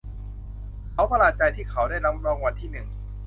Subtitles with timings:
[0.91, 2.87] เขาประหลาดใจที่เขาได้รับรางวัลที่หนึ่ง